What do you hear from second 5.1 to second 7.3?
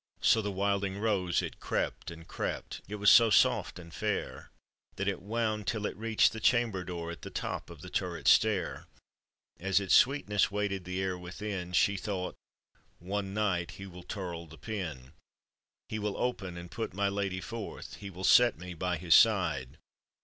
wound till it reached the chamber door At the